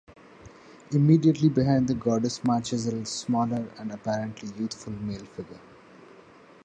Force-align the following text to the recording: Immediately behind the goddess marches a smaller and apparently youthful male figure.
Immediately 0.91 1.49
behind 1.49 1.87
the 1.87 1.93
goddess 1.93 2.43
marches 2.43 2.87
a 2.87 3.05
smaller 3.05 3.67
and 3.77 3.91
apparently 3.91 4.49
youthful 4.57 4.93
male 4.93 5.25
figure. 5.25 5.59